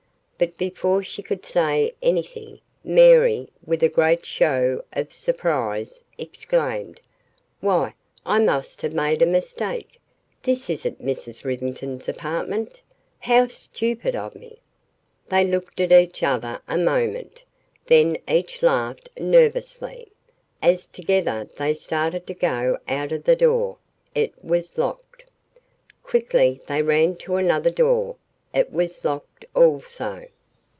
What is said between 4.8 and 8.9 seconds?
of surprise, exclaimed, "Why, I must